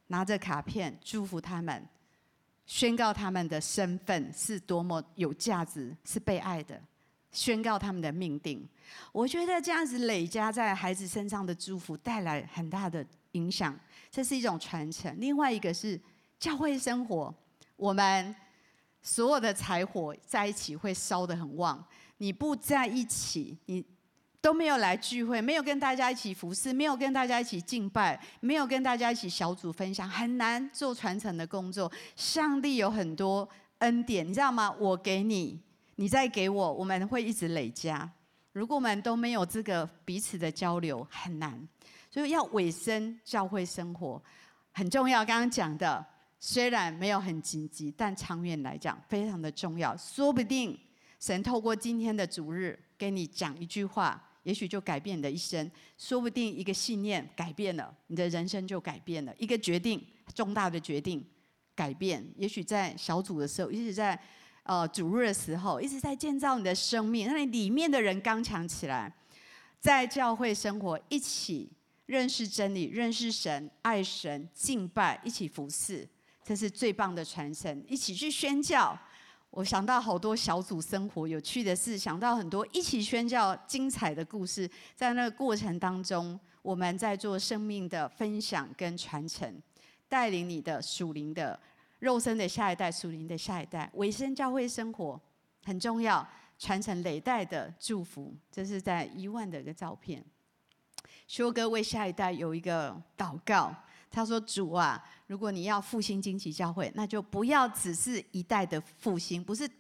[0.09, 1.89] 拿着卡片祝福他们，
[2.67, 6.81] 宣告他们的身份是多么有价值，是被爱的，
[7.31, 8.69] 宣告他们的命定。
[9.13, 13.79] 我觉得这样子累加在孩子身上的祝福，带来很大的影响，
[14.11, 15.15] 这是一种传承。
[15.19, 16.01] 另外一个是
[16.39, 17.33] 教会生活，
[17.77, 18.35] 我们
[19.01, 21.83] 所有的柴火在一起会烧得很旺，
[22.19, 23.85] 你不在一起，你。
[24.41, 31.91] 都没有来聚会，没有跟大家一起服侍，没有跟大家一起敬拜，没有跟大家一起小组分享，很难做传承的工作。
[32.15, 34.71] 上帝有很多恩典，你知道吗？
[34.79, 35.61] 我给你，
[35.97, 38.09] 你再给我，我们会一直累加。
[38.53, 41.69] 如果我们都没有这个彼此的交流，很难。
[42.09, 44.23] 所以要委身教会生活
[44.73, 45.25] 很重要。
[45.25, 46.03] 刚刚讲的，
[46.39, 49.95] 虽然没有很紧急，但长远来讲非常的重要。
[49.99, 50.79] 说不定
[51.21, 54.23] 神透过今天的主日，给你讲一句话。
[54.43, 59.35] 也许就改变你的一生，说不定一个信念改变了，你的人生就改变了。
[59.39, 60.01] 一个决定，
[60.37, 61.27] 重大的决定
[61.75, 62.25] 改变。
[62.37, 64.17] 也许在小组的时候，一直在
[64.63, 69.13] 呃主日的时候，一直在建造你的生命，让你里面的人刚强起来。
[69.81, 71.69] 在教会生活，一起
[72.07, 76.09] 认识真理，认识神，爱神，敬拜，一起服侍，
[76.45, 77.85] 这是最棒的传承。
[77.89, 78.97] 一起去宣教。
[79.57, 84.71] 我想到好多小组生活有趣的事，想到很多一起宣教精彩的故事。
[84.95, 89.51] 在那个过程当中，我们在做生命的分享跟传承，
[90.11, 91.59] 带领你的属灵的
[92.01, 95.19] 肉身的下一代，属灵的下一代，委身教会生活
[95.65, 98.35] 很重要，传承累代的祝福。
[98.53, 100.23] 这是在一万的一个照片。
[101.27, 103.75] 修哥为下一代有一个祷告。
[104.17, 109.71] 他说：“主啊，如果你要复兴惊奇教会，那就不要只是一代的复兴，不是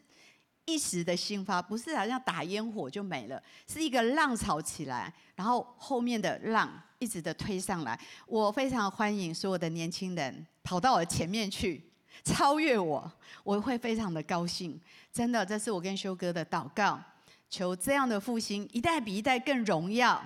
[0.66, 7.99] 一时的兴发，不是好像打烟火就没了，是一个浪潮起来，然后后面的浪一直的推上来。
[8.27, 11.83] 我非常欢迎所有的年轻人跑到我前面去，
[12.22, 13.11] 超越我，
[13.42, 14.79] 我会非常的高兴。
[15.11, 17.01] 真的，这是我跟修哥的祷告，
[17.49, 20.22] 求这样的复兴一代比一代更荣耀，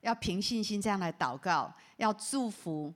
[0.00, 2.92] 要凭信心这样来祷告，要祝福。”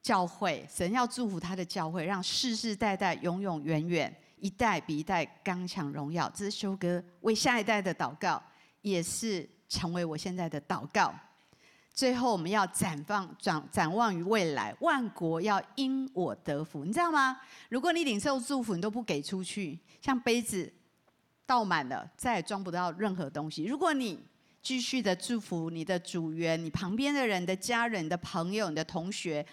[0.00, 6.30] 教会，神要祝福他的教会，让世世代代永永远远，一代比一代刚强荣耀。
[6.34, 8.42] 这是修哥为下一代的祷告，
[8.80, 11.12] 也是成为我现在的祷告。
[11.92, 17.38] 最后，我们要展望展展望于未来，万国要因我得福，你知道吗？
[17.68, 20.72] 如果你领受祝福，你都不给出去，像杯子
[21.44, 23.64] 倒满了，再也装不到任何东西。
[23.64, 24.18] 如果你
[24.62, 29.44] 继续的祝福你的组员、你旁边的人、的家人、的朋友、你的同学。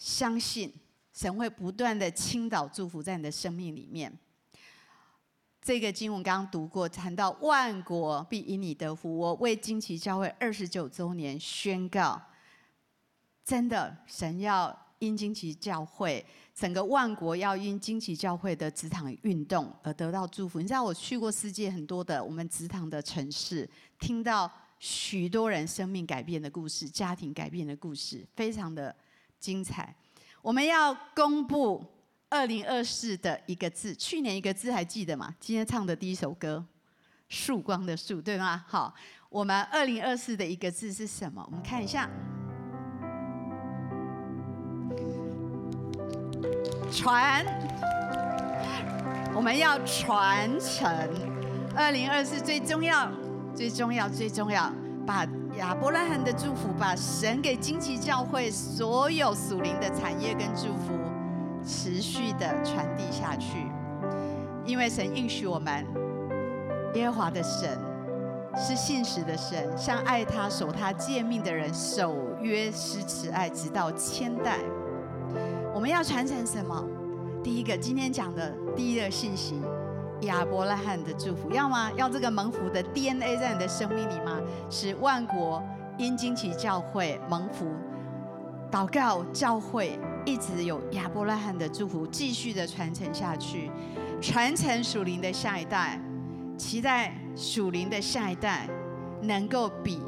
[0.00, 0.72] 相信
[1.12, 4.10] 神会不断的倾倒祝福在你的生命里面。
[5.60, 9.14] 这个经文刚刚读过，谈到万国必因你得福。
[9.14, 12.18] 我为惊奇教会二十九周年宣告，
[13.44, 20.62] 真的，神要因惊奇教会，整个万国要因惊奇教会的职场运动而得到祝福。
[20.62, 28.96] 你知道，我去过世界很多的我们职场的城市，听到许多人生命改变的故事，家庭改变的故事，非常的。
[29.40, 29.94] 精彩！
[30.42, 31.82] 我们要公布
[32.28, 35.34] 二零二四的一个字，去年一个字还记得吗？
[35.40, 36.64] 今天唱的第一首歌，
[37.28, 38.62] 曙光的曙，对吗？
[38.68, 38.94] 好，
[39.30, 41.42] 我们二零二四的一个字是什么？
[41.46, 42.08] 我们看一下，
[46.92, 47.44] 传。
[49.34, 50.86] 我们要传承
[51.74, 53.10] 二零二四最重要、
[53.54, 54.70] 最重要、最重要，
[55.06, 55.26] 把。
[55.60, 60.98] 亚伯拉罕的祝福，把神给惊奇教会所有属灵的产业跟祝福，
[61.62, 63.66] 持续的传递下去。
[64.64, 65.86] 因为神应许我们，
[66.94, 67.78] 耶和华的神
[68.56, 74.56] 是信实的神，向爱他、守他诫命的人守约施慈爱，直到千代。
[75.74, 76.82] 我们要传承什么？
[77.44, 79.60] 第一个，今天讲的第一个信息。
[80.22, 81.90] 亚伯拉罕的祝福要吗？
[81.96, 84.38] 要这个蒙福的 DNA 在你的生命里吗？
[84.68, 85.62] 使万国
[85.96, 87.66] 因惊奇教会蒙福，
[88.70, 93.70] 祷告教会一直有亚伯拉罕的祝福，继续的传承下去，
[94.20, 96.00] 传承属灵的下一代，
[96.58, 98.68] 期待属灵的下一代
[99.22, 100.00] 能够比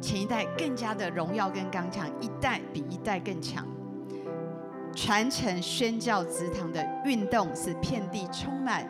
[0.00, 3.66] 前一代更加的荣耀跟刚强，一代比一代更强。
[4.94, 8.86] 传承宣教职堂的运动，使遍地充满。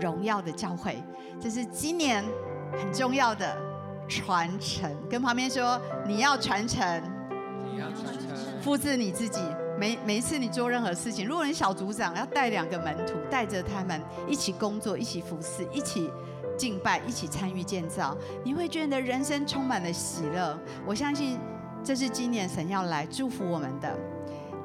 [0.00, 1.02] 荣耀的教会，
[1.40, 2.24] 这是今年
[2.72, 3.56] 很重要的
[4.08, 4.94] 传承。
[5.08, 7.02] 跟旁边说，你要传承，
[7.70, 9.40] 你要传承，复制你自己。
[9.78, 16.10] 每每一次你做任何事情，如果你小组长要带两个门徒，带着他们一起工作，一起服侍，一起
[16.56, 20.58] 敬拜，一起参与建造，你会觉得人生充满了喜乐。
[20.84, 21.38] 我相信
[21.84, 23.96] 这是今年神要来祝福我们的。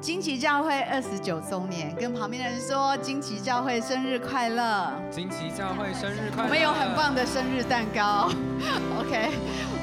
[0.04, 4.92] 惊奇教会二十九周年，跟旁边的人说：惊奇教会生日快乐！
[5.10, 6.44] 惊奇教会生日快乐！
[6.44, 8.30] 我们有很棒的生日蛋糕，
[9.00, 9.30] OK，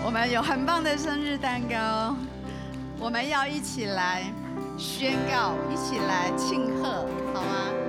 [0.05, 2.15] 我们有很棒的生日蛋糕，
[2.99, 4.21] 我们要一起来
[4.77, 7.80] 宣告，一起来庆贺，好吗？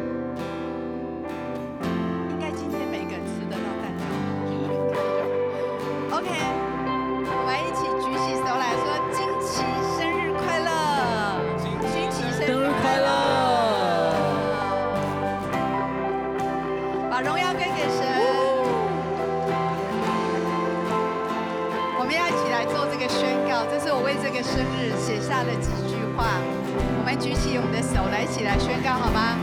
[25.43, 26.39] 了几句话，
[26.99, 29.37] 我们举起我们的手来，一起来宣告好吗？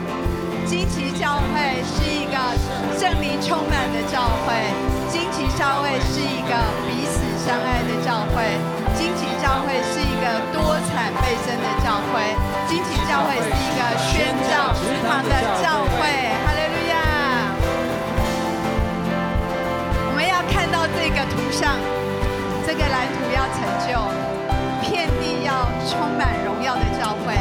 [0.66, 2.38] 惊奇教会是一个
[2.94, 4.54] 圣灵充满的教会，
[5.10, 6.54] 惊奇教会是一个
[6.86, 8.54] 彼此相爱的教会，
[8.94, 12.38] 惊奇教会是一个多产倍增的教会，
[12.70, 16.06] 惊奇教会是一个宣教食堂的教会。
[16.46, 16.94] 哈利路亚！
[20.06, 21.82] 我们要看到这个图像，
[22.68, 23.58] 这个蓝图要成
[23.90, 24.29] 就。
[25.90, 27.34] 充满荣耀的教会，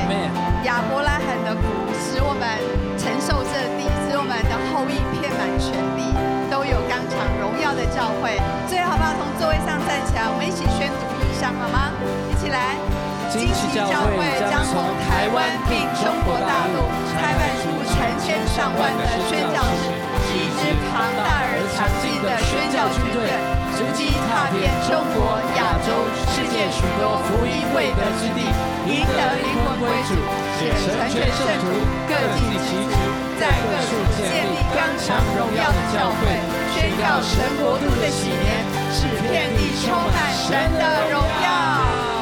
[0.64, 1.68] 亚伯拉罕的福
[2.00, 2.48] 使我们
[2.96, 6.08] 承受这地，使我们的后裔遍满全地，
[6.48, 8.40] 都有刚强荣耀的教会。
[8.64, 9.12] 最后好不好？
[9.20, 11.92] 从座位上站起来，我们一起宣读一下好吗？
[12.32, 12.80] 一起来！
[13.28, 13.84] 惊奇教
[14.16, 16.88] 会将从台湾并中国大陆
[17.20, 19.92] 开办出成千上万的宣教士，
[20.32, 23.57] 一支庞大而强劲的宣教军队。
[23.78, 25.94] 足迹踏遍中国、亚洲、
[26.34, 28.42] 世界许多福音未得之地，
[28.90, 30.18] 赢得灵魂归主，
[30.58, 31.70] 且成全圣徒，
[32.10, 32.98] 各尽其职，
[33.38, 36.26] 在各处建立刚强荣耀的教会，
[36.74, 40.82] 宣告神国度的喜年，使遍地充满神的
[41.14, 41.46] 荣耀。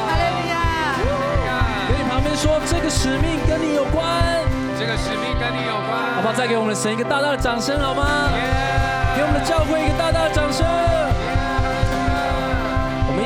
[0.05, 0.61] 哈利路亚！
[1.89, 4.05] 跟你旁边说，这个使命跟你有关，
[4.77, 6.33] 这个使命跟你有关，好不好？
[6.37, 8.29] 再给我们的神一个大大的掌声，好吗
[9.17, 10.63] 给我们的教会一个大大的掌声。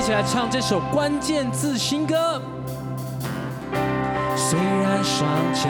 [0.01, 2.41] 一起来唱这首关键字新歌。
[4.35, 5.69] 虽然双脚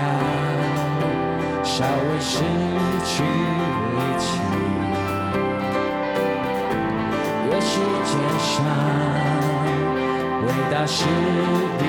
[1.65, 2.37] 稍微失
[3.03, 4.39] 去力气，
[7.49, 8.63] 也许肩上
[10.45, 11.03] 伟大使
[11.81, 11.83] 命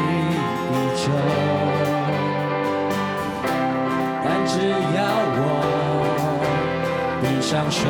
[0.72, 1.12] 依旧，
[4.24, 4.59] 但只
[4.97, 4.99] 要
[5.38, 5.40] 我
[7.22, 7.86] 闭上双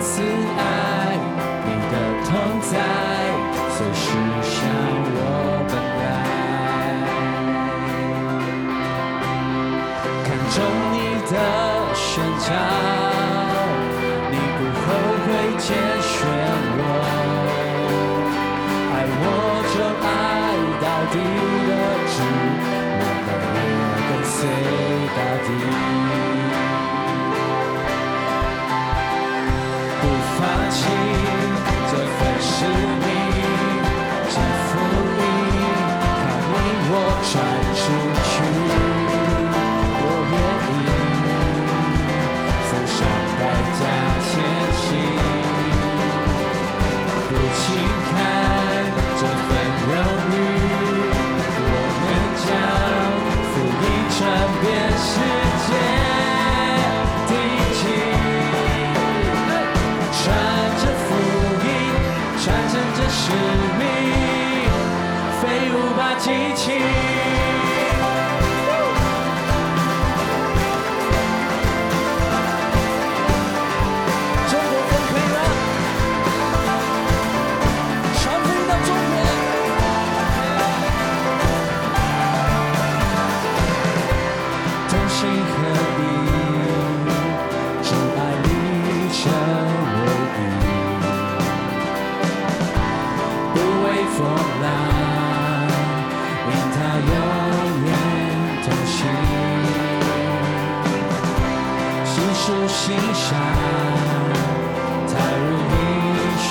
[0.00, 0.22] 慈
[0.56, 0.77] 爱，
[63.28, 63.34] 使
[63.78, 63.84] 命
[65.38, 67.57] 飞舞吧，激情。
[102.88, 103.28] 心上
[105.08, 105.12] 踏
[105.44, 105.74] 入未
[106.40, 106.50] 知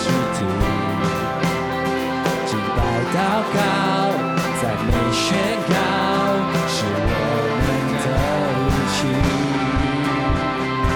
[0.00, 0.02] 之
[0.32, 0.38] 地，
[2.46, 2.78] 几百
[3.12, 3.14] 祷
[3.52, 3.58] 告
[4.62, 5.20] 再没宣
[5.68, 5.72] 告，
[6.66, 7.12] 是我
[7.60, 7.68] 们
[8.00, 8.06] 的
[8.56, 8.98] 勇气。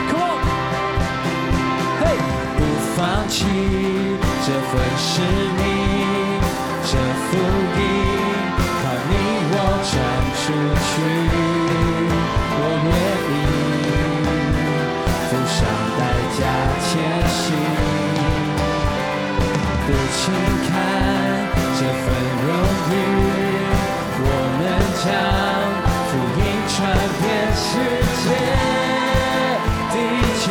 [0.09, 0.41] Come on，
[2.01, 2.03] 嘿，
[2.57, 2.59] 不
[2.97, 2.97] 放
[3.29, 3.37] 弃
[4.47, 4.73] 这份。
[27.75, 27.81] 世
[28.23, 28.31] 界
[29.91, 30.49] 第一，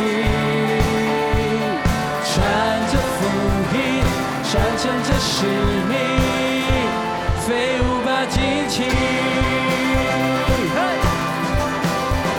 [2.28, 2.32] 穿
[2.90, 3.18] 着服
[3.72, 3.74] 衣，
[4.50, 5.32] 传承着使
[5.88, 5.92] 命，
[7.46, 7.48] 飞
[7.80, 8.36] 舞吧激
[8.68, 8.76] 情。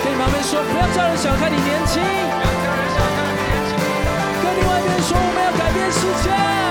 [0.04, 1.94] 跟旁边说，不要叫人小看你年轻。
[4.44, 6.65] 跟另外一边说，我们要改变世界。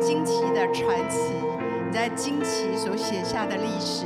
[0.00, 1.18] 惊奇的传奇，
[1.86, 4.04] 你在惊奇所写下的历史，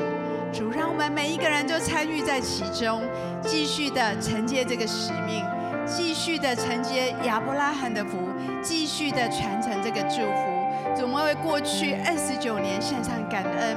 [0.53, 3.03] 主让我们每一个人都参与在其中，
[3.43, 5.45] 继续的承接这个使命，
[5.87, 8.19] 继续的承接亚伯拉罕的福，
[8.63, 10.97] 继续的传承这个祝福。
[10.97, 13.77] 主，我们为过去二十九年献上感恩，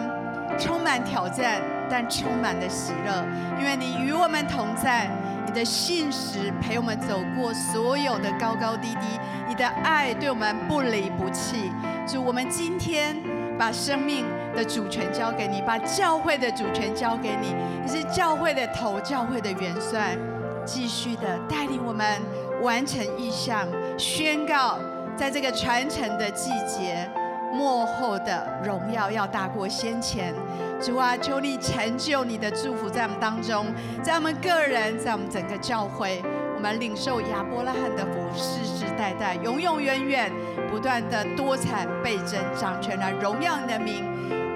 [0.57, 3.25] 充满挑战，但充满的喜乐，
[3.59, 5.09] 因为你与我们同在，
[5.45, 11.71] 你的信实陪我们走过所有的高高低低，你的爱对我们不离不弃。
[12.07, 13.15] 主，我们今天
[13.57, 14.25] 把生命
[14.55, 17.55] 的主权交给你，把教会的主权交给你。
[17.83, 20.17] 你是教会的头，教会的元帅，
[20.65, 22.21] 继续的带领我们
[22.61, 23.67] 完成意向，
[23.97, 24.77] 宣告
[25.15, 27.09] 在这个传承的季节，
[27.53, 30.33] 末后的荣耀要大过先前。
[30.81, 33.65] 主啊，求你成就你的祝福在我们当中，
[34.03, 36.21] 在我们个人，在我们整个教会。
[36.55, 40.31] 我们领受亚伯拉罕的福，世世代代，永永远远，
[40.71, 44.05] 不断的多产倍增，掌权来荣耀你的名，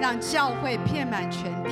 [0.00, 1.70] 让教会遍满全地，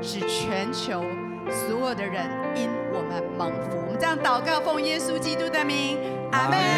[0.00, 1.02] 使全球
[1.50, 3.78] 所有的人因我们蒙福。
[3.86, 5.98] 我们这样祷告，奉耶稣基督的名，
[6.30, 6.70] 阿门。